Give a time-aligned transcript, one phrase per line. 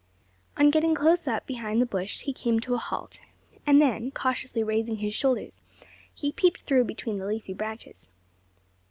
[0.57, 3.19] On getting close up behind the bush, he came to a halt;
[3.67, 5.61] and then, cautiously raising his shoulders,
[6.11, 8.09] he peeped through between the leafy branches.